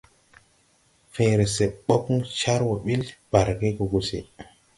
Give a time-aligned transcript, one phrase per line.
[1.13, 4.19] Fęęre sɛ bogn car wɔ bil barge gɔ gùsi.